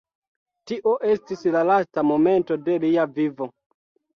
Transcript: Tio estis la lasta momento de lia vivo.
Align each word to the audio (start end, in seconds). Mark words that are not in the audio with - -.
Tio 0.71 0.93
estis 1.09 1.45
la 1.57 1.63
lasta 1.73 2.07
momento 2.13 2.59
de 2.71 2.81
lia 2.87 3.07
vivo. 3.21 3.53